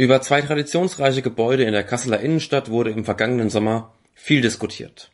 [0.00, 5.10] Über zwei traditionsreiche Gebäude in der Kasseler Innenstadt wurde im vergangenen Sommer viel diskutiert.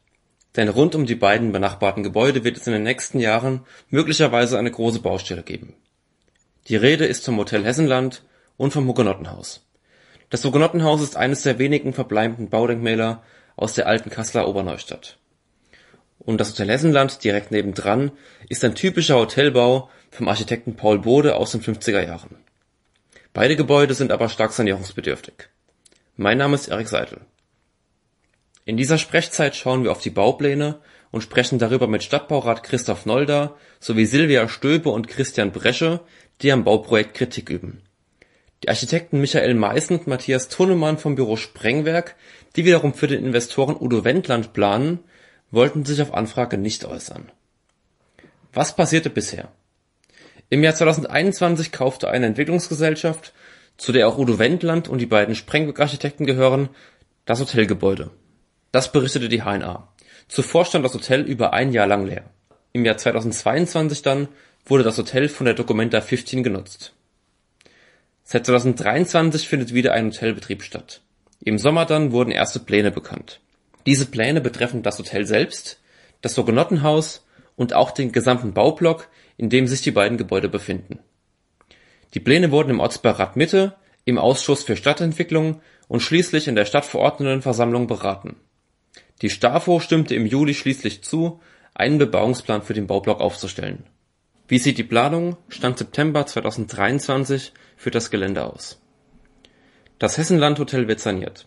[0.57, 4.70] Denn rund um die beiden benachbarten Gebäude wird es in den nächsten Jahren möglicherweise eine
[4.70, 5.73] große Baustelle geben.
[6.68, 8.25] Die Rede ist vom Hotel Hessenland
[8.59, 9.66] und vom Hugenottenhaus.
[10.29, 13.23] Das Hugenottenhaus ist eines der wenigen verbleibenden Baudenkmäler
[13.57, 15.16] aus der alten Kasseler Oberneustadt.
[16.19, 18.12] Und das Hotel Hessenland direkt nebendran
[18.51, 22.43] ist ein typischer Hotelbau vom Architekten Paul Bode aus den 50er Jahren
[23.35, 25.34] Beide Gebäude sind aber stark sanierungsbedürftig.
[26.16, 27.23] Mein Name ist Erik Seidel.
[28.65, 30.79] In dieser Sprechzeit schauen wir auf die Baupläne
[31.11, 35.98] und sprechen darüber mit Stadtbaurat Christoph Nolda sowie Silvia Stöbe und Christian Bresche,
[36.42, 37.83] die am Bauprojekt Kritik üben.
[38.62, 42.14] Die Architekten Michael Meißen und Matthias Tunnemann vom Büro Sprengwerk,
[42.55, 45.01] die wiederum für den Investoren Udo Wendland planen,
[45.51, 47.33] wollten sich auf Anfrage nicht äußern.
[48.53, 49.51] Was passierte bisher?
[50.54, 53.32] Im Jahr 2021 kaufte eine Entwicklungsgesellschaft,
[53.76, 56.68] zu der auch Udo Wendland und die beiden Sprengwerk-Architekten gehören,
[57.24, 58.12] das Hotelgebäude.
[58.70, 59.92] Das berichtete die HNA.
[60.28, 62.30] Zuvor stand das Hotel über ein Jahr lang leer.
[62.72, 64.28] Im Jahr 2022 dann
[64.64, 66.92] wurde das Hotel von der Documenta 15 genutzt.
[68.22, 71.00] Seit 2023 findet wieder ein Hotelbetrieb statt.
[71.41, 73.41] Im Sommer dann wurden erste Pläne bekannt.
[73.86, 75.80] Diese Pläne betreffen das Hotel selbst,
[76.20, 77.23] das Sogenottenhaus
[77.56, 80.98] und auch den gesamten Baublock, in dem sich die beiden Gebäude befinden.
[82.14, 83.74] Die Pläne wurden im Ortsbeirat Mitte,
[84.05, 88.36] im Ausschuss für Stadtentwicklung und schließlich in der Stadtverordnetenversammlung beraten.
[89.22, 91.41] Die Stafo stimmte im Juli schließlich zu,
[91.74, 93.84] einen Bebauungsplan für den Baublock aufzustellen.
[94.46, 98.80] Wie sieht die Planung Stand September 2023 für das Gelände aus?
[99.98, 101.46] Das Hessenland-Hotel wird saniert.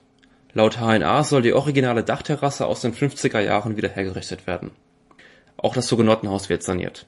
[0.53, 4.71] Laut HNA soll die originale Dachterrasse aus den 50er Jahren wieder hergerichtet werden.
[5.58, 7.08] Auch das Hugenottenhaus wird saniert.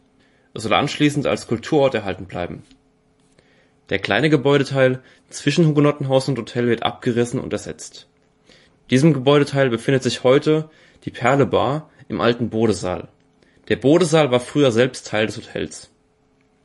[0.54, 2.64] Es soll anschließend als Kulturort erhalten bleiben.
[3.90, 8.08] Der kleine Gebäudeteil zwischen Hugenottenhaus und Hotel wird abgerissen und ersetzt.
[8.90, 10.70] Diesem Gebäudeteil befindet sich heute
[11.06, 13.08] die Perle Bar im alten Bodesaal.
[13.68, 15.92] Der Bodesaal war früher selbst Teil des Hotels.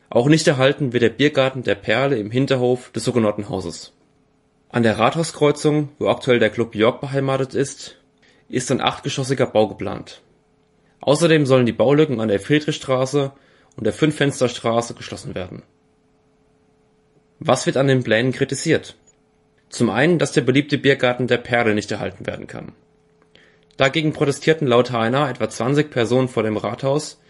[0.08, 3.92] Auch nicht erhalten wird der Biergarten der Perle im Hinterhof des Hugenottenhauses.
[4.70, 7.98] An der Rathauskreuzung, wo aktuell der Club York beheimatet ist,
[8.48, 10.22] ist ein achtgeschossiger Bau geplant.
[11.04, 13.32] Außerdem sollen die Baulücken an der Friedrichstraße
[13.76, 15.62] und der Fünffensterstraße geschlossen werden.
[17.40, 18.96] Was wird an den Plänen kritisiert?
[19.68, 22.72] Zum einen, dass der beliebte Biergarten der Perle nicht erhalten werden kann.
[23.76, 27.20] Dagegen protestierten laut HNA etwa 20 Personen vor dem Rathaus,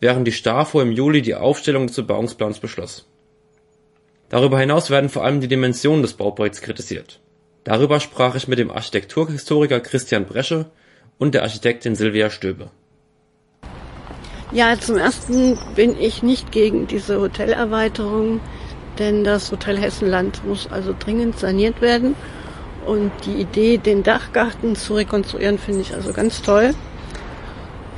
[0.00, 3.06] während die Stafo im Juli die Aufstellung des Bebauungsplans beschloss.
[4.30, 7.20] Darüber hinaus werden vor allem die Dimensionen des Bauprojekts kritisiert.
[7.64, 10.70] Darüber sprach ich mit dem Architekturhistoriker Christian Bresche
[11.18, 12.70] und der Architektin Silvia Stöbe.
[14.50, 18.40] Ja, zum ersten bin ich nicht gegen diese Hotelerweiterung,
[18.98, 22.14] denn das Hotel Hessenland muss also dringend saniert werden.
[22.86, 26.70] Und die Idee, den Dachgarten zu rekonstruieren, finde ich also ganz toll.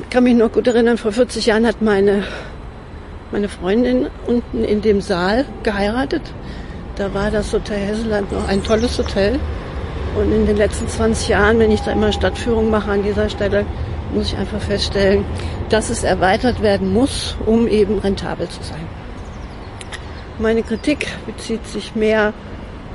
[0.00, 2.24] Ich kann mich noch gut erinnern, vor 40 Jahren hat meine,
[3.30, 6.22] meine Freundin unten in dem Saal geheiratet.
[6.96, 9.38] Da war das Hotel Hessenland noch ein tolles Hotel.
[10.16, 13.64] Und in den letzten 20 Jahren, wenn ich da immer Stadtführung mache an dieser Stelle,
[14.12, 15.24] muss ich einfach feststellen,
[15.68, 18.86] dass es erweitert werden muss, um eben rentabel zu sein.
[20.38, 22.32] Meine Kritik bezieht sich mehr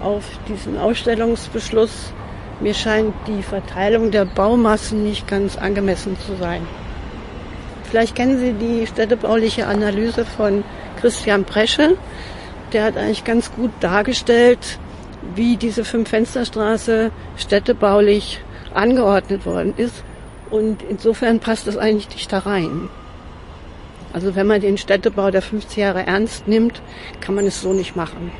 [0.01, 2.11] auf diesen Ausstellungsbeschluss.
[2.59, 6.61] Mir scheint die Verteilung der Baumassen nicht ganz angemessen zu sein.
[7.83, 10.63] Vielleicht kennen Sie die städtebauliche Analyse von
[10.99, 11.97] Christian Bresche.
[12.73, 14.79] Der hat eigentlich ganz gut dargestellt,
[15.35, 18.41] wie diese Fünf-Fensterstraße städtebaulich
[18.73, 20.03] angeordnet worden ist
[20.49, 22.89] und insofern passt das eigentlich nicht da rein.
[24.13, 26.81] Also wenn man den Städtebau der 50 Jahre ernst nimmt,
[27.19, 28.31] kann man es so nicht machen.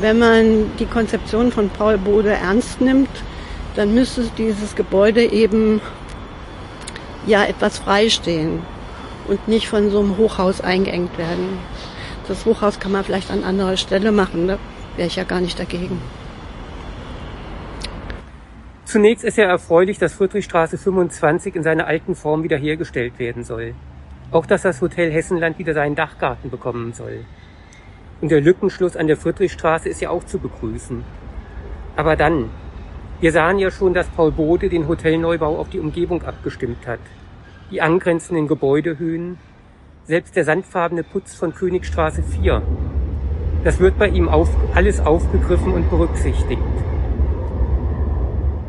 [0.00, 3.10] Wenn man die Konzeption von Paul Bode ernst nimmt,
[3.76, 5.80] dann müsste dieses Gebäude eben
[7.26, 8.62] ja etwas freistehen
[9.28, 11.58] und nicht von so einem Hochhaus eingeengt werden.
[12.26, 14.58] Das Hochhaus kann man vielleicht an anderer Stelle machen, da
[14.96, 16.00] wäre ich ja gar nicht dagegen.
[18.92, 23.72] Zunächst ist ja erfreulich, dass Friedrichstraße 25 in seiner alten Form wiederhergestellt werden soll.
[24.30, 27.24] Auch dass das Hotel Hessenland wieder seinen Dachgarten bekommen soll.
[28.20, 31.04] Und der Lückenschluss an der Friedrichstraße ist ja auch zu begrüßen.
[31.96, 32.50] Aber dann,
[33.22, 37.00] wir sahen ja schon, dass Paul Bode den Hotelneubau auf die Umgebung abgestimmt hat.
[37.70, 39.38] Die angrenzenden Gebäudehöhen,
[40.04, 42.60] selbst der sandfarbene Putz von Königstraße 4.
[43.64, 46.60] Das wird bei ihm auf, alles aufgegriffen und berücksichtigt.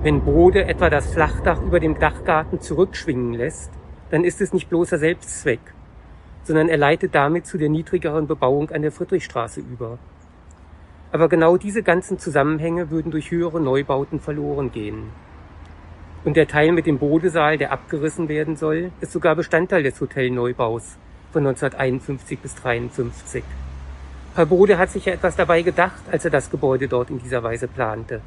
[0.03, 3.71] Wenn Bode etwa das Flachdach über dem Dachgarten zurückschwingen lässt,
[4.11, 5.61] dann ist es nicht bloßer Selbstzweck,
[6.43, 9.97] sondern er leitet damit zu der niedrigeren Bebauung an der Friedrichstraße über.
[11.13, 15.03] Aber genau diese ganzen Zusammenhänge würden durch höhere Neubauten verloren gehen.
[16.25, 20.97] Und der Teil mit dem Bodesaal, der abgerissen werden soll, ist sogar Bestandteil des Hotelneubaus
[21.31, 23.41] von 1951 bis 1953.
[24.35, 27.41] Herr Bode hat sich ja etwas dabei gedacht, als er das Gebäude dort in dieser
[27.41, 28.19] Weise plante.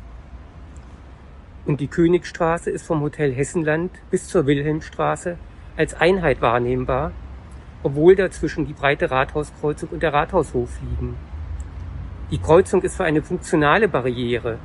[1.66, 5.36] Und die Königstraße ist vom Hotel Hessenland bis zur Wilhelmstraße
[5.76, 7.10] als Einheit wahrnehmbar,
[7.82, 11.16] obwohl dazwischen die breite Rathauskreuzung und der Rathaushof liegen.
[12.30, 14.58] Die Kreuzung ist für eine funktionale Barriere,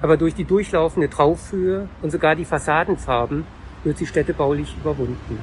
[0.00, 3.44] aber durch die durchlaufende Traufhöhe und sogar die Fassadenfarben
[3.82, 5.40] wird sie städtebaulich überwunden.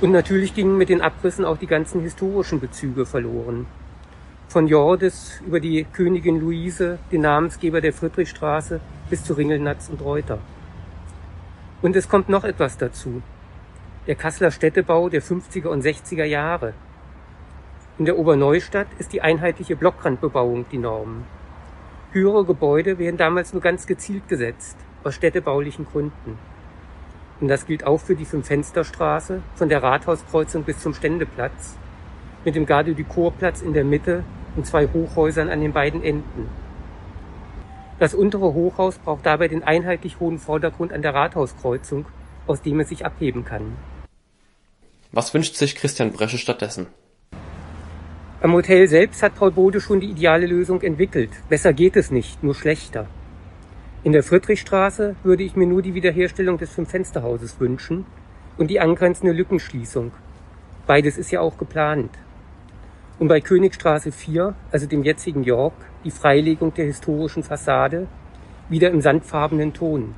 [0.00, 3.66] Und natürlich gingen mit den Abrissen auch die ganzen historischen Bezüge verloren.
[4.48, 8.80] Von Jordes über die Königin Luise, den Namensgeber der Friedrichstraße,
[9.10, 10.38] bis zu Ringelnatz und Reuter.
[11.82, 13.22] Und es kommt noch etwas dazu.
[14.06, 16.74] Der Kasseler Städtebau der 50er und 60er Jahre.
[17.98, 21.24] In der Oberneustadt ist die einheitliche Blockrandbebauung die Norm.
[22.12, 26.38] Höhere Gebäude werden damals nur ganz gezielt gesetzt, aus städtebaulichen Gründen.
[27.40, 31.76] Und das gilt auch für die Fünf-Fenster-Straße, von der Rathauskreuzung bis zum Ständeplatz,
[32.44, 34.24] mit dem Garde du Corps-Platz in der Mitte
[34.56, 36.48] und zwei Hochhäusern an den beiden Enden.
[37.98, 42.04] Das untere Hochhaus braucht dabei den einheitlich hohen Vordergrund an der Rathauskreuzung,
[42.46, 43.76] aus dem es sich abheben kann.
[45.12, 46.88] Was wünscht sich Christian Bresche stattdessen?
[48.42, 51.30] Am Hotel selbst hat Paul Bode schon die ideale Lösung entwickelt.
[51.48, 53.06] Besser geht es nicht, nur schlechter.
[54.04, 58.04] In der Friedrichstraße würde ich mir nur die Wiederherstellung des Fünf-Fensterhauses wünschen
[58.58, 60.12] und die angrenzende Lückenschließung.
[60.86, 62.10] Beides ist ja auch geplant.
[63.18, 65.74] Und bei Königstraße 4, also dem jetzigen York,
[66.06, 68.06] die Freilegung der historischen Fassade,
[68.68, 70.14] wieder im sandfarbenen Ton.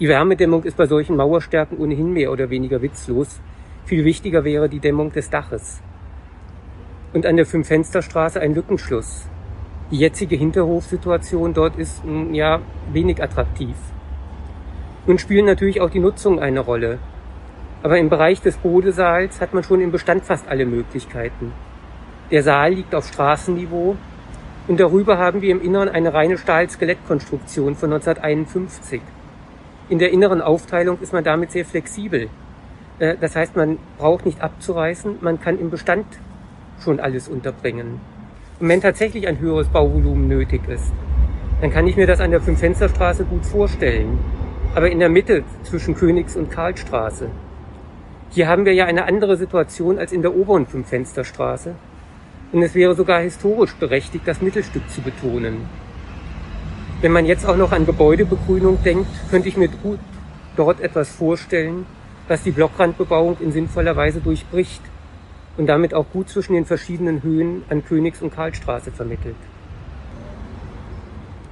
[0.00, 3.38] Die Wärmedämmung ist bei solchen Mauerstärken ohnehin mehr oder weniger witzlos.
[3.84, 5.82] Viel wichtiger wäre die Dämmung des Daches
[7.12, 9.26] und an der Fünf-Fenster-Straße ein Lückenschluss.
[9.90, 12.02] Die jetzige Hinterhofsituation dort ist
[12.32, 12.60] ja
[12.92, 13.76] wenig attraktiv.
[15.06, 16.98] Nun spielen natürlich auch die Nutzungen eine Rolle.
[17.82, 21.52] Aber im Bereich des Bodesaals hat man schon im Bestand fast alle Möglichkeiten.
[22.30, 23.96] Der Saal liegt auf Straßenniveau
[24.66, 29.02] und darüber haben wir im Inneren eine reine Stahl-Skelettkonstruktion von 1951.
[29.90, 32.28] In der inneren Aufteilung ist man damit sehr flexibel.
[32.98, 36.06] Äh, das heißt, man braucht nicht abzureißen, man kann im Bestand
[36.80, 38.00] schon alles unterbringen.
[38.58, 40.92] Und wenn tatsächlich ein höheres Bauvolumen nötig ist,
[41.60, 44.18] dann kann ich mir das an der Fünf-Fenster-Straße gut vorstellen.
[44.74, 47.28] Aber in der Mitte zwischen Königs- und Karlstraße.
[48.30, 51.74] Hier haben wir ja eine andere Situation als in der oberen Fünf-Fenster-Straße.
[52.54, 55.66] Und es wäre sogar historisch berechtigt, das Mittelstück zu betonen.
[57.00, 59.98] Wenn man jetzt auch noch an Gebäudebegrünung denkt, könnte ich mir gut
[60.56, 61.84] dort etwas vorstellen,
[62.28, 64.80] was die Blockrandbebauung in sinnvoller Weise durchbricht
[65.56, 69.34] und damit auch gut zwischen den verschiedenen Höhen an Königs- und Karlstraße vermittelt.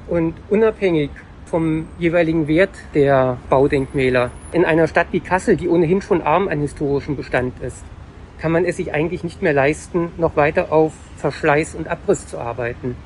[0.06, 1.10] Und unabhängig
[1.46, 6.60] vom jeweiligen Wert der Baudenkmäler in einer Stadt wie Kassel, die ohnehin schon arm an
[6.60, 7.82] historischem Bestand ist,
[8.42, 12.40] kann man es sich eigentlich nicht mehr leisten, noch weiter auf Verschleiß und Abriss zu
[12.40, 12.96] arbeiten.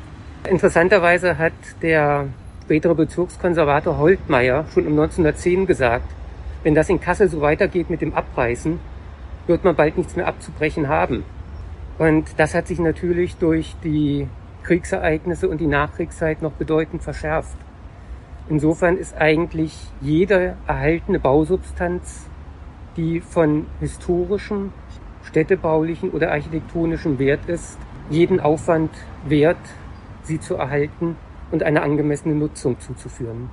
[0.48, 1.52] Interessanterweise hat
[1.82, 2.28] der
[2.64, 6.08] spätere Bezirkskonservator Holtmeier schon um 1910 gesagt,
[6.62, 8.80] wenn das in Kassel so weitergeht mit dem Abreißen,
[9.46, 11.22] wird man bald nichts mehr abzubrechen haben.
[11.98, 14.28] Und das hat sich natürlich durch die
[14.62, 17.58] Kriegsereignisse und die Nachkriegszeit noch bedeutend verschärft.
[18.48, 22.26] Insofern ist eigentlich jede erhaltene Bausubstanz,
[22.96, 24.72] die von historischem,
[25.28, 27.78] städtebaulichen oder architektonischem Wert ist,
[28.10, 28.90] jeden Aufwand
[29.26, 29.56] wert,
[30.22, 31.16] sie zu erhalten
[31.50, 33.50] und eine angemessene Nutzung zuzuführen.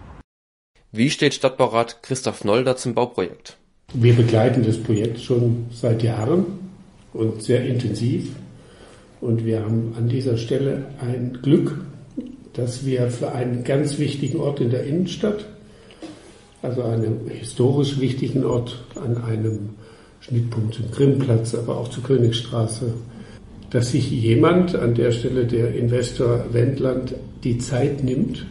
[0.91, 3.57] Wie steht Stadtbaurat Christoph Nolder zum Bauprojekt?
[3.93, 6.45] Wir begleiten das Projekt schon seit Jahren
[7.13, 8.29] und sehr intensiv.
[9.21, 11.83] Und wir haben an dieser Stelle ein Glück,
[12.53, 15.45] dass wir für einen ganz wichtigen Ort in der Innenstadt,
[16.61, 19.69] also einen historisch wichtigen Ort an einem
[20.27, 22.93] Schnittpunkt zum Grimmplatz, aber auch zur Königstraße,
[23.71, 28.45] dass sich jemand an der Stelle, der Investor Wendland, die Zeit nimmt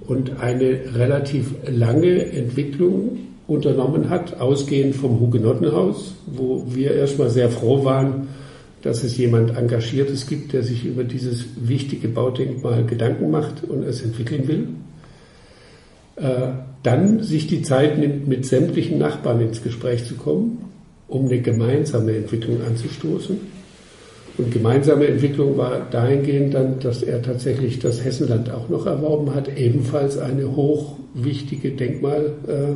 [0.00, 7.84] und eine relativ lange Entwicklung unternommen hat, ausgehend vom Hugenottenhaus, wo wir erstmal sehr froh
[7.84, 8.28] waren,
[8.82, 14.02] dass es jemand Engagiertes gibt, der sich über dieses wichtige Baudenkmal Gedanken macht und es
[14.02, 14.68] entwickeln will.
[16.20, 16.48] Äh,
[16.82, 20.64] dann sich die Zeit nimmt, mit sämtlichen Nachbarn ins Gespräch zu kommen,
[21.08, 23.36] um eine gemeinsame Entwicklung anzustoßen.
[24.38, 29.48] Und gemeinsame Entwicklung war dahingehend dann, dass er tatsächlich das Hessenland auch noch erworben hat,
[29.58, 32.32] ebenfalls eine hochwichtige Denkmal.
[32.46, 32.74] Äh.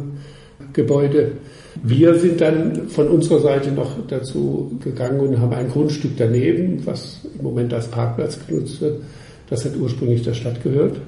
[1.82, 7.20] Wir sind dann von unserer Seite noch dazu gegangen und haben ein Grundstück daneben, was
[7.38, 9.02] im Moment als Parkplatz genutzt wird.
[9.50, 11.00] Das hat ursprünglich der Stadt gehört.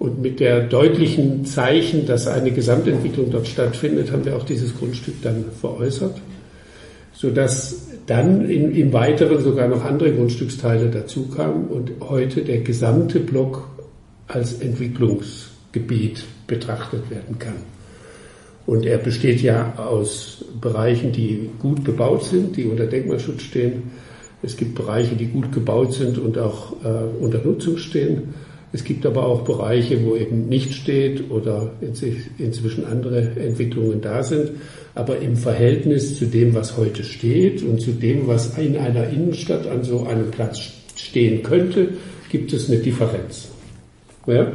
[0.00, 5.16] Und mit der deutlichen Zeichen, dass eine Gesamtentwicklung dort stattfindet, haben wir auch dieses Grundstück
[5.20, 6.18] dann veräußert,
[7.12, 13.20] sodass dann in, im Weiteren sogar noch andere Grundstücksteile dazu kamen und heute der gesamte
[13.20, 13.68] Block
[14.26, 17.56] als Entwicklungsgebiet betrachtet werden kann.
[18.64, 23.82] Und er besteht ja aus Bereichen, die gut bebaut sind, die unter Denkmalschutz stehen.
[24.42, 28.32] Es gibt Bereiche, die gut gebaut sind und auch äh, unter Nutzung stehen.
[28.72, 34.50] Es gibt aber auch Bereiche, wo eben nicht steht oder inzwischen andere Entwicklungen da sind.
[34.94, 39.66] Aber im Verhältnis zu dem, was heute steht und zu dem, was in einer Innenstadt
[39.66, 41.88] an so einem Platz stehen könnte,
[42.30, 43.48] gibt es eine Differenz.
[44.26, 44.52] Ja?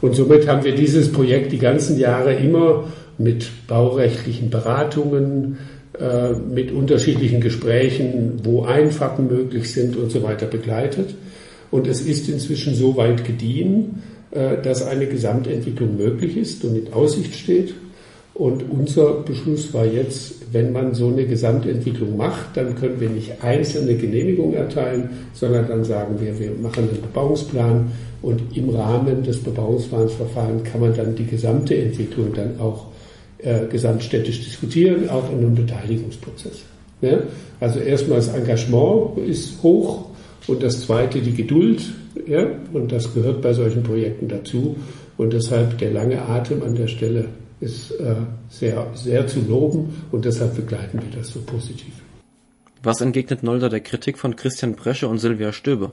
[0.00, 5.58] Und somit haben wir dieses Projekt die ganzen Jahre immer mit baurechtlichen Beratungen,
[5.98, 11.14] äh, mit unterschiedlichen Gesprächen, wo Einfahrten möglich sind und so weiter begleitet.
[11.72, 16.92] Und es ist inzwischen so weit gediehen, äh, dass eine Gesamtentwicklung möglich ist und in
[16.92, 17.74] Aussicht steht.
[18.34, 23.42] Und unser Beschluss war jetzt, wenn man so eine Gesamtentwicklung macht, dann können wir nicht
[23.42, 29.38] einzelne Genehmigungen erteilen, sondern dann sagen wir, wir machen einen Bebauungsplan und im Rahmen des
[29.38, 32.86] Bebauungsplansverfahrens kann man dann die gesamte Entwicklung dann auch
[33.38, 36.62] äh, gesamtstädtisch diskutieren, auch in einem Beteiligungsprozess.
[37.00, 37.18] Ja?
[37.60, 40.11] Also erstmal das Engagement ist hoch
[40.46, 41.82] und das zweite die Geduld.
[42.26, 42.46] Ja?
[42.72, 44.76] Und das gehört bei solchen Projekten dazu.
[45.16, 47.26] Und deshalb der lange Atem an der Stelle
[47.60, 48.14] ist äh,
[48.48, 51.92] sehr, sehr zu loben und deshalb begleiten wir das so positiv.
[52.82, 55.92] Was entgegnet Nolder der Kritik von Christian Bresche und Silvia Stöbe?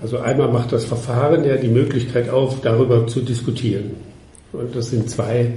[0.00, 3.90] Also einmal macht das Verfahren ja die Möglichkeit auf, darüber zu diskutieren.
[4.52, 5.52] Und das sind zwei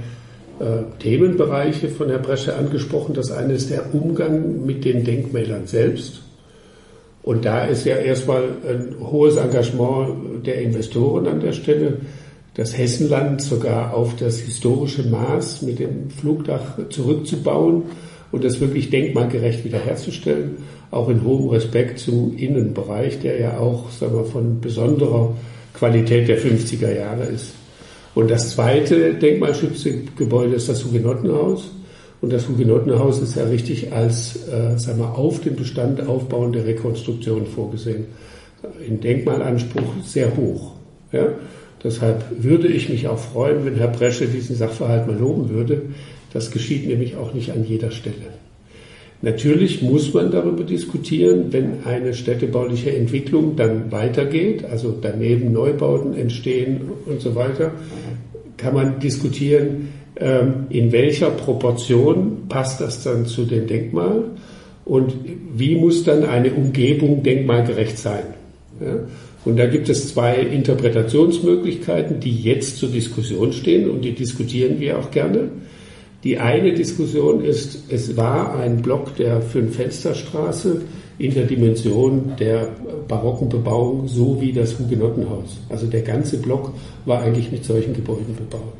[0.60, 0.64] äh,
[0.98, 3.14] Themenbereiche von Herrn Bresche angesprochen.
[3.14, 6.22] Das eine ist der Umgang mit den Denkmälern selbst.
[7.28, 11.98] Und da ist ja erstmal ein hohes Engagement der Investoren an der Stelle.
[12.54, 17.82] Das Hessenland sogar auf das historische Maß mit dem Flugdach zurückzubauen
[18.32, 20.56] und das wirklich denkmalgerecht wiederherzustellen.
[20.90, 25.36] Auch in hohem Respekt zum Innenbereich, der ja auch sagen wir, von besonderer
[25.74, 27.52] Qualität der 50er Jahre ist.
[28.14, 31.72] Und das zweite Denkmalschutzgebäude ist das Hugenottenhaus.
[32.20, 37.46] Und das Hugenottenhaus ist ja richtig als äh, sagen wir, auf dem Bestand aufbauende Rekonstruktion
[37.46, 38.06] vorgesehen.
[38.86, 40.72] In Denkmalanspruch sehr hoch.
[41.12, 41.28] Ja?
[41.84, 45.82] Deshalb würde ich mich auch freuen, wenn Herr Bresche diesen Sachverhalt mal loben würde.
[46.32, 48.16] Das geschieht nämlich auch nicht an jeder Stelle.
[49.20, 56.82] Natürlich muss man darüber diskutieren, wenn eine städtebauliche Entwicklung dann weitergeht, also daneben Neubauten entstehen
[57.06, 57.72] und so weiter,
[58.56, 59.88] kann man diskutieren,
[60.20, 64.22] in welcher Proportion passt das dann zu den Denkmalen
[64.84, 65.14] und
[65.54, 68.24] wie muss dann eine Umgebung denkmalgerecht sein.
[69.44, 74.98] Und da gibt es zwei Interpretationsmöglichkeiten, die jetzt zur Diskussion stehen und die diskutieren wir
[74.98, 75.50] auch gerne.
[76.24, 80.82] Die eine Diskussion ist, es war ein Block der Fünf-Fensterstraße
[81.18, 82.68] in der Dimension der
[83.06, 85.58] barocken Bebauung, so wie das Hugenottenhaus.
[85.68, 86.72] Also der ganze Block
[87.04, 88.74] war eigentlich mit solchen Gebäuden bebaut.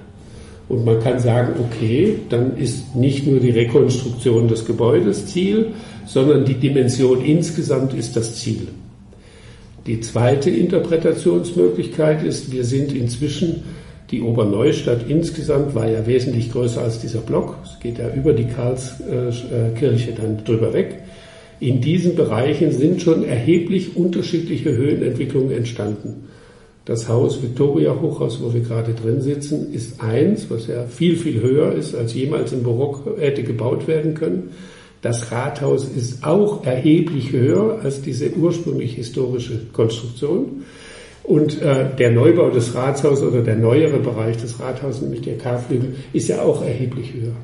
[0.68, 5.68] Und man kann sagen, okay, dann ist nicht nur die Rekonstruktion des Gebäudes Ziel,
[6.06, 8.68] sondern die Dimension insgesamt ist das Ziel.
[9.86, 13.62] Die zweite Interpretationsmöglichkeit ist, wir sind inzwischen
[14.10, 17.56] die Oberneustadt insgesamt war ja wesentlich größer als dieser Block.
[17.62, 21.02] Es geht ja über die Karlskirche dann drüber weg.
[21.60, 26.28] In diesen Bereichen sind schon erheblich unterschiedliche Höhenentwicklungen entstanden.
[26.88, 31.42] Das Haus Victoria Hochhaus, wo wir gerade drin sitzen, ist eins, was ja viel, viel
[31.42, 34.52] höher ist, als jemals im Barock hätte gebaut werden können.
[35.02, 40.64] Das Rathaus ist auch erheblich höher als diese ursprünglich historische Konstruktion.
[41.24, 45.94] Und äh, der Neubau des Rathauses oder der neuere Bereich des Rathauses, nämlich der K-Flügel,
[46.14, 47.36] ist ja auch erheblich höher.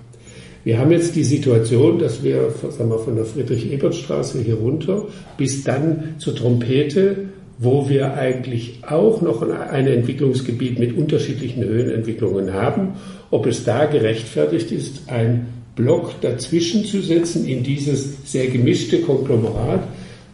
[0.64, 5.04] Wir haben jetzt die Situation, dass wir sagen wir, von der Friedrich-Ebert-Straße hier runter
[5.36, 12.94] bis dann zur Trompete, wo wir eigentlich auch noch ein Entwicklungsgebiet mit unterschiedlichen Höhenentwicklungen haben,
[13.30, 15.46] ob es da gerechtfertigt ist, ein
[15.76, 19.82] Block dazwischen zu setzen in dieses sehr gemischte Konglomerat,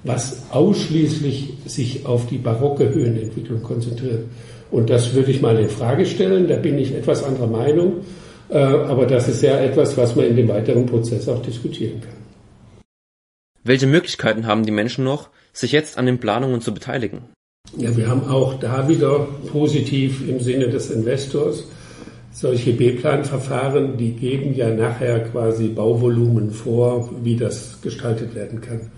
[0.04, 4.24] was ausschließlich sich auf die barocke Höhenentwicklung konzentriert.
[4.70, 6.48] Und das würde ich mal in Frage stellen.
[6.48, 8.04] Da bin ich etwas anderer Meinung.
[8.48, 12.20] Äh, aber das ist ja etwas, was man in dem weiteren Prozess auch diskutieren kann.
[13.62, 17.22] Welche Möglichkeiten haben die Menschen noch, sich jetzt an den Planungen zu beteiligen?
[17.76, 21.64] Ja, wir haben auch da wieder positiv im Sinne des Investors
[22.32, 28.90] solche B-Plan-Verfahren, die geben ja nachher quasi Bauvolumen vor, wie das gestaltet werden kann.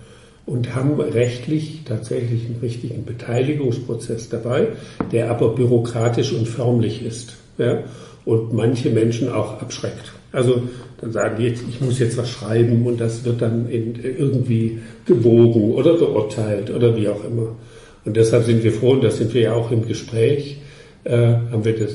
[0.44, 4.68] Und haben rechtlich tatsächlich einen richtigen Beteiligungsprozess dabei,
[5.12, 7.36] der aber bürokratisch und förmlich ist.
[7.58, 7.84] Ja?
[8.24, 10.12] Und manche Menschen auch abschreckt.
[10.32, 10.62] Also
[11.00, 15.72] dann sagen die jetzt, ich muss jetzt was schreiben und das wird dann irgendwie gewogen
[15.72, 17.56] oder geurteilt oder wie auch immer.
[18.04, 20.58] Und deshalb sind wir froh, und das sind wir ja auch im Gespräch,
[21.04, 21.92] äh, haben wir das,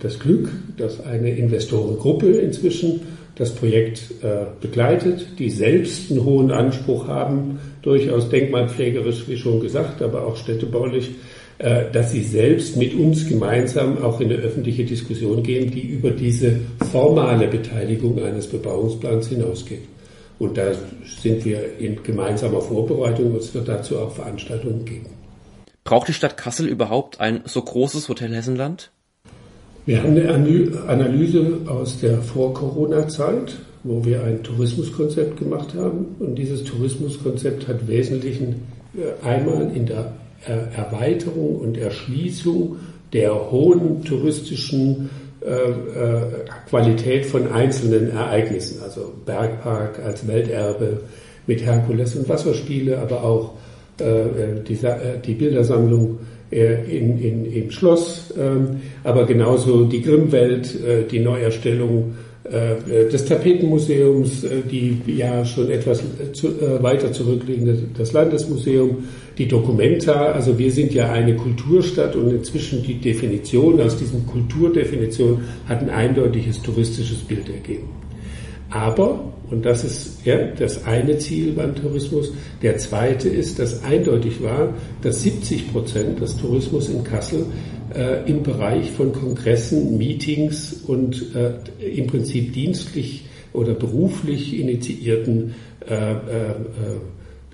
[0.00, 3.00] das, Glück, dass eine Investorengruppe inzwischen
[3.36, 10.00] das Projekt äh, begleitet, die selbst einen hohen Anspruch haben, durchaus denkmalpflegerisch, wie schon gesagt,
[10.00, 11.10] aber auch städtebaulich,
[11.58, 16.60] dass sie selbst mit uns gemeinsam auch in eine öffentliche Diskussion gehen, die über diese
[16.90, 19.82] formale Beteiligung eines Bebauungsplans hinausgeht.
[20.38, 20.72] Und da
[21.20, 25.06] sind wir in gemeinsamer Vorbereitung und es wird dazu auch Veranstaltungen geben.
[25.84, 28.90] Braucht die Stadt Kassel überhaupt ein so großes Hotel Hessenland?
[29.86, 36.16] Wir haben eine Analyse aus der Vor-Corona-Zeit, wo wir ein Tourismuskonzept gemacht haben.
[36.18, 42.76] Und dieses Tourismuskonzept hat Wesentlichen äh, einmal in der äh, Erweiterung und Erschließung
[43.12, 51.00] der hohen touristischen äh, Qualität von einzelnen Ereignissen, also Bergpark als Welterbe
[51.46, 53.52] mit Herkules und Wasserspiele, aber auch
[53.98, 56.18] äh, die, äh, die Bildersammlung
[56.50, 60.76] äh, in, in, im Schloss, ähm, aber genauso die Grimmwelt,
[61.10, 62.14] die Neuerstellung
[63.12, 66.48] des Tapetenmuseums, die ja schon etwas zu,
[66.80, 69.04] weiter zurückliegende, das Landesmuseum,
[69.38, 75.42] die Documenta, also wir sind ja eine Kulturstadt und inzwischen die Definition aus diesem Kulturdefinition
[75.68, 77.88] hat ein eindeutiges touristisches Bild ergeben.
[78.70, 82.32] Aber und das ist ja, das eine Ziel beim Tourismus.
[82.62, 87.46] Der zweite ist, dass eindeutig war, dass 70 Prozent des Tourismus in Kassel
[87.96, 91.52] äh, im Bereich von Kongressen, Meetings und äh,
[91.88, 95.54] im Prinzip dienstlich oder beruflich initiierten
[95.88, 96.16] äh, äh, äh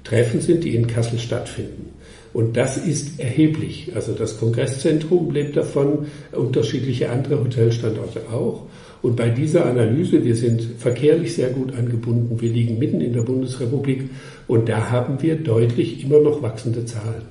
[0.05, 1.91] Treffen sind, die in Kassel stattfinden.
[2.33, 3.93] Und das ist erheblich.
[3.95, 8.67] Also das Kongresszentrum lebt davon, unterschiedliche andere Hotelstandorte auch.
[9.03, 13.23] Und bei dieser Analyse, wir sind verkehrlich sehr gut angebunden, wir liegen mitten in der
[13.23, 14.11] Bundesrepublik
[14.49, 17.23] und da haben wir deutlich immer noch wachsende Zahlen.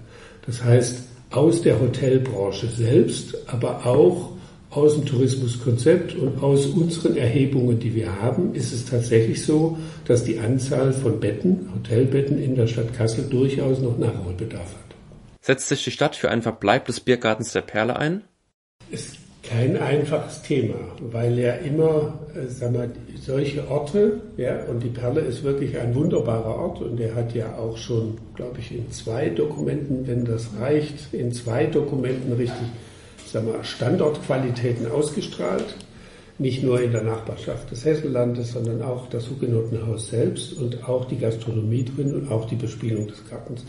[0.45, 4.31] Das heißt, aus der Hotelbranche selbst, aber auch
[4.69, 10.23] aus dem Tourismuskonzept und aus unseren Erhebungen, die wir haben, ist es tatsächlich so, dass
[10.23, 14.95] die Anzahl von Betten, Hotelbetten in der Stadt Kassel durchaus noch Nachholbedarf hat.
[15.41, 18.23] Setzt sich die Stadt für einen Verbleib des Biergartens der Perle ein?
[18.91, 19.15] Es
[19.51, 20.75] kein einfaches Thema,
[21.11, 25.93] weil ja immer, äh, sagen wir, solche Orte, ja, und die Perle ist wirklich ein
[25.93, 30.49] wunderbarer Ort und der hat ja auch schon, glaube ich, in zwei Dokumenten, wenn das
[30.59, 32.67] reicht, in zwei Dokumenten richtig,
[33.25, 35.75] sagen wir, Standortqualitäten ausgestrahlt.
[36.37, 41.17] Nicht nur in der Nachbarschaft des Hessenlandes, sondern auch das Hugenotenhaus selbst und auch die
[41.17, 43.63] Gastronomie drin und auch die Bespielung des Gartens.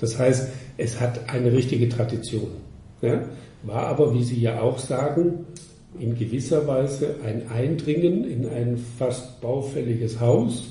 [0.00, 2.50] Das heißt, es hat eine richtige Tradition.
[3.02, 3.22] Ja?
[3.62, 5.46] war aber, wie Sie ja auch sagen,
[5.98, 10.64] in gewisser Weise ein Eindringen in ein fast baufälliges Haus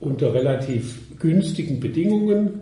[0.00, 2.60] unter relativ günstigen Bedingungen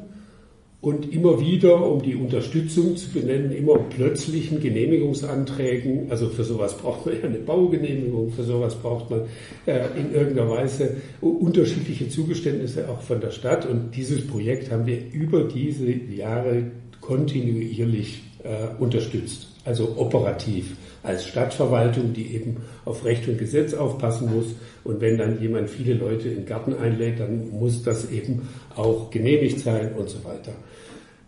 [0.81, 6.11] und immer wieder, um die Unterstützung zu benennen, immer plötzlichen Genehmigungsanträgen.
[6.11, 9.23] Also für sowas braucht man ja eine Baugenehmigung, für sowas braucht man
[9.67, 13.67] äh, in irgendeiner Weise unterschiedliche Zugeständnisse auch von der Stadt.
[13.67, 16.71] Und dieses Projekt haben wir über diese Jahre
[17.11, 19.49] kontinuierlich äh, unterstützt.
[19.65, 24.55] Also operativ als Stadtverwaltung, die eben auf Recht und Gesetz aufpassen muss.
[24.85, 29.11] Und wenn dann jemand viele Leute in den Garten einlädt, dann muss das eben auch
[29.11, 30.53] genehmigt sein und so weiter.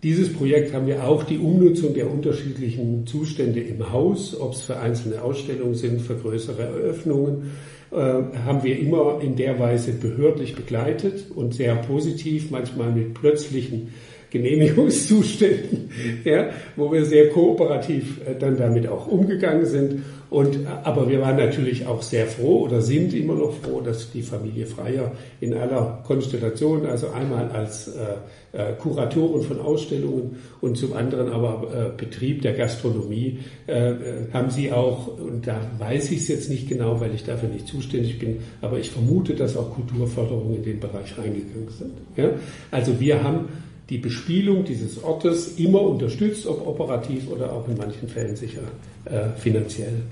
[0.05, 4.79] Dieses Projekt haben wir auch die Umnutzung der unterschiedlichen Zustände im Haus, ob es für
[4.79, 7.51] einzelne Ausstellungen sind, für größere Eröffnungen,
[7.91, 13.89] äh, haben wir immer in der Weise behördlich begleitet und sehr positiv, manchmal mit plötzlichen
[14.33, 15.91] Genehmigungszuständen,
[16.25, 20.03] ja, wo wir sehr kooperativ äh, dann damit auch umgegangen sind.
[20.31, 24.11] Und, äh, aber wir waren natürlich auch sehr froh oder sind immer noch froh, dass
[24.11, 30.79] die Familie Freier in aller Konstellation, also einmal als äh, äh, Kuratoren von Ausstellungen und
[30.79, 33.93] zum anderen aber äh, Betrieb der Gastronomie, äh,
[34.33, 37.67] haben sie auch, und da weiß ich es jetzt nicht genau, weil ich dafür nicht
[37.67, 41.93] zuständig bin, aber ich vermute, dass auch Kulturförderungen in den Bereich reingegangen sind.
[42.17, 42.31] Ja?
[42.71, 43.49] Also wir haben
[43.91, 48.63] die Bespielung dieses Ortes immer unterstützt, ob operativ oder auch in manchen Fällen sicher
[49.05, 50.03] äh, finanziell.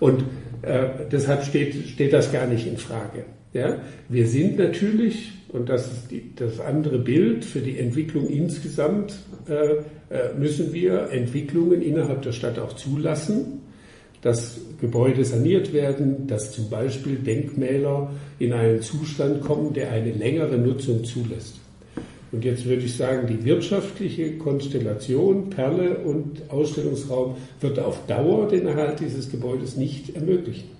[0.00, 0.24] Und
[0.62, 3.24] äh, deshalb steht, steht das gar nicht in Frage.
[3.52, 3.78] Ja?
[4.08, 9.14] Wir sind natürlich, und das ist die, das andere Bild für die Entwicklung insgesamt,
[9.48, 9.54] äh,
[10.14, 13.60] äh müssen wir Entwicklungen innerhalb der Stadt auch zulassen,
[14.22, 20.58] dass Gebäude saniert werden, dass zum Beispiel Denkmäler in einen Zustand kommen, der eine längere
[20.58, 21.60] Nutzung zulässt.
[22.32, 28.66] Und jetzt würde ich sagen, die wirtschaftliche Konstellation, Perle und Ausstellungsraum wird auf Dauer den
[28.66, 30.70] Erhalt dieses Gebäudes nicht ermöglichen.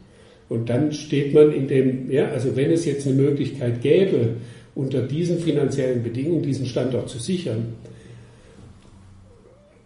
[0.48, 4.36] Und dann steht man in dem, ja, also wenn es jetzt eine Möglichkeit gäbe,
[4.74, 7.74] unter diesen finanziellen Bedingungen diesen Standort zu sichern,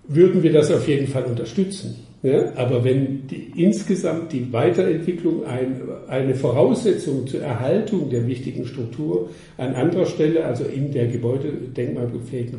[0.06, 2.03] würden wir das auf jeden Fall unterstützen.
[2.24, 9.28] Ja, aber wenn die, insgesamt die Weiterentwicklung ein, eine Voraussetzung zur Erhaltung der wichtigen Struktur
[9.58, 12.58] an anderer Stelle, also in der Gebäude, denkmalbefähigten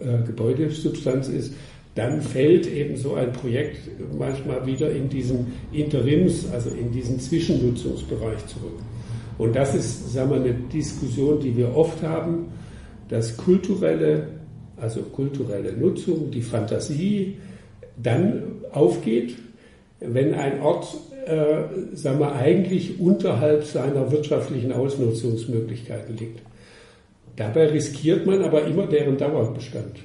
[0.00, 1.54] äh, Gebäudesubstanz ist,
[1.94, 8.44] dann fällt eben so ein Projekt manchmal wieder in diesen Interims, also in diesen Zwischennutzungsbereich
[8.48, 8.80] zurück.
[9.38, 12.46] Und das ist, sagen wir, eine Diskussion, die wir oft haben,
[13.08, 14.26] dass kulturelle,
[14.76, 17.36] also kulturelle Nutzung, die Fantasie
[17.96, 19.36] dann aufgeht,
[20.00, 20.86] wenn ein Ort,
[21.26, 26.40] äh, sagen wir, eigentlich unterhalb seiner wirtschaftlichen Ausnutzungsmöglichkeiten liegt.
[27.36, 29.96] Dabei riskiert man aber immer deren Dauerbestand.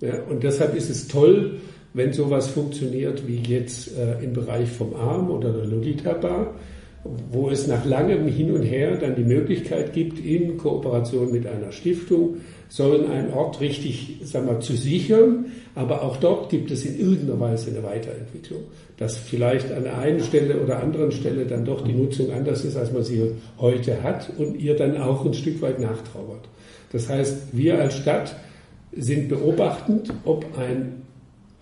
[0.00, 1.60] Ja, und deshalb ist es toll,
[1.92, 6.54] wenn sowas funktioniert wie jetzt äh, im Bereich vom Arm oder der Lolita Bar,
[7.30, 11.70] wo es nach langem Hin und Her dann die Möglichkeit gibt, in Kooperation mit einer
[11.70, 16.98] Stiftung sollen einen Ort richtig sagen wir, zu sichern, aber auch dort gibt es in
[16.98, 18.62] irgendeiner Weise eine Weiterentwicklung,
[18.96, 22.76] dass vielleicht an der einen Stelle oder anderen Stelle dann doch die Nutzung anders ist,
[22.76, 26.48] als man sie heute hat und ihr dann auch ein Stück weit nachtrauert.
[26.92, 28.36] Das heißt, wir als Stadt
[28.92, 31.02] sind beobachtend, ob ein,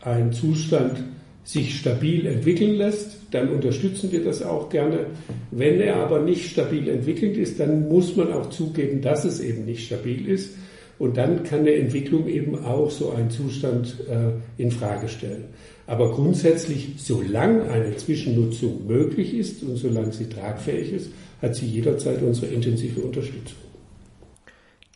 [0.02, 1.02] ein Zustand
[1.44, 5.06] sich stabil entwickeln lässt, dann unterstützen wir das auch gerne.
[5.50, 9.64] Wenn er aber nicht stabil entwickelt ist, dann muss man auch zugeben, dass es eben
[9.64, 10.54] nicht stabil ist.
[11.02, 15.46] Und dann kann eine Entwicklung eben auch so einen Zustand äh, in Frage stellen.
[15.88, 21.10] Aber grundsätzlich, solange eine Zwischennutzung möglich ist und solange sie tragfähig ist,
[21.42, 23.58] hat sie jederzeit unsere intensive Unterstützung.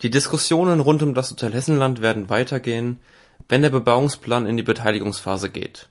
[0.03, 3.01] Die Diskussionen rund um das Hotel Hessenland werden weitergehen,
[3.49, 5.89] wenn der Bebauungsplan in die Beteiligungsphase geht.